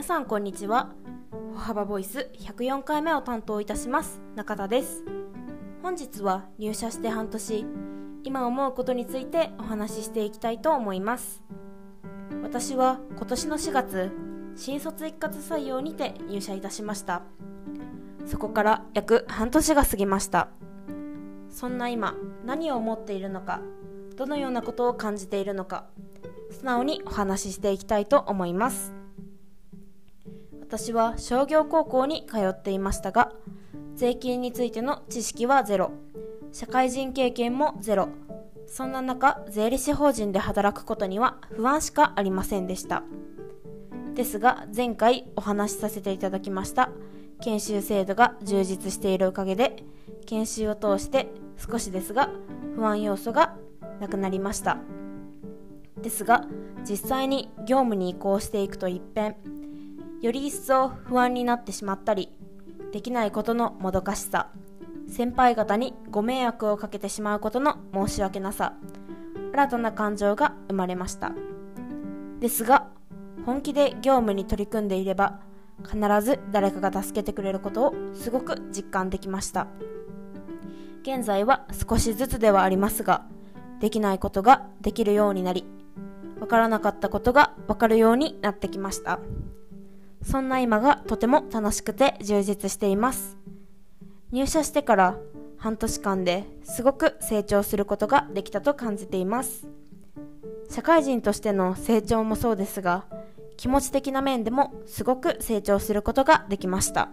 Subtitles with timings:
[0.00, 0.88] 皆さんこんにちは。
[1.52, 5.04] 歩幅ボイス104回目を担当いたします中田です。
[5.82, 7.66] 本日は入社して半年
[8.24, 11.42] 今思うことについてお話ししていきたいと思います。
[12.42, 14.10] 私は今年の4月
[14.56, 17.20] 新卒一括採用にて入社いたしました。
[18.24, 20.48] そこから約半年が過ぎました。
[21.50, 22.14] そんな今
[22.46, 23.60] 何を思っているのか
[24.16, 25.84] どのようなことを感じているのか
[26.50, 28.98] 素直にお話ししていきたいと思います。
[30.70, 33.32] 私は商業高校に通っていましたが
[33.96, 35.90] 税金についての知識はゼロ。
[36.52, 38.08] 社会人経験もゼロ。
[38.68, 43.02] そんな中税理士法人で働くことには不安しかありませんでした。
[44.14, 46.90] ですが前回お話しさせていただきました
[47.40, 49.82] 研修制度が充実しているおかげで
[50.26, 51.26] 研修を通して
[51.58, 52.30] 少しですが
[52.76, 53.56] 不安要素が
[53.98, 54.78] なくなりました。
[56.00, 56.46] ですが
[56.88, 59.34] 実際に業務に移行していくと一変
[60.20, 62.30] より一層不安になってしまったり
[62.92, 64.48] できないことのもどかしさ。
[65.08, 68.74] 先輩方にご迷惑をかけてしまうことの申し訳なさ。
[69.52, 71.32] 新たな感情が生まれました。
[72.38, 72.88] ですが
[73.44, 75.40] 本気で業務に取り組んでいれば
[75.82, 79.66] 必ず誰かが助けてくれることをすごく実感できました。
[81.02, 83.24] 現在は少しずつではありますが
[83.80, 85.64] できないことができるようになり
[86.38, 89.18] わからなかったことがわかるようになってきました。
[90.22, 93.36] そんな今がとても楽しくて充実しています。
[94.32, 95.18] 入社してから
[95.56, 99.66] 半年間ですごく成長することができたと感じています。
[100.70, 103.04] 社会人としての成長もそうですが
[103.56, 107.10] 気持ち的な面でもすごく成長することができました。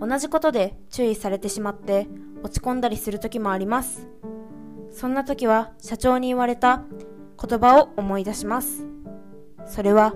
[0.00, 2.08] 同じことで注意されてしまって
[2.42, 4.06] 落ち込んだりする時もあります。
[4.90, 6.82] そんな時は社長に言われた
[7.40, 8.84] 言葉を思い出します。
[9.66, 10.14] それは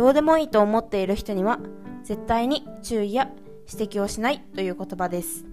[0.00, 1.58] どうでもいいと思っている人には
[2.04, 3.28] 絶対に注意や
[3.70, 5.44] 指摘をしないという言葉です。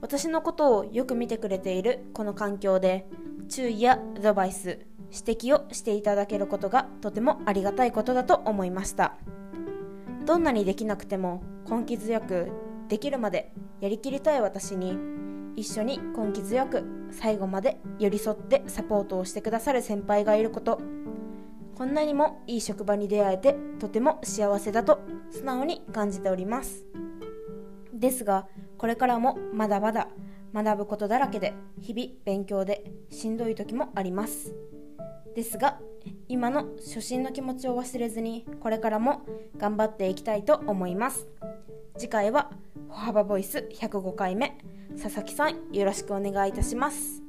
[0.00, 3.06] 私のことをよく見てくれているこの環境で
[3.48, 4.80] 注意やアドバイス
[5.12, 9.14] 指摘をしていただけることがとてもありがたいことだと思いました。
[10.26, 12.50] どんなにできなくても根気強く
[12.88, 14.98] できるまでやりきりたい私に
[15.54, 16.82] 一緒に根気強く
[17.12, 20.80] 最後まで寄り添ってサポートをしてくださる先輩がいること。
[21.76, 25.00] こんなにもいい職場に出会えてとても幸せだと
[25.30, 26.84] 素直に感じております。
[27.92, 28.46] ですが
[28.78, 30.08] これからもまだまだ
[30.54, 34.54] 学ぶことだらけで日々勉強でしんどい時もあります。
[35.34, 35.78] ですが
[36.28, 39.22] 今の初心の気持ちを忘れずにこれからも
[39.56, 41.26] 頑張っていきたいと思います。
[41.96, 42.50] 次回は
[42.88, 44.58] 歩幅ボイス105回目。
[45.00, 47.21] 佐々木さんよろしくお願いいたします。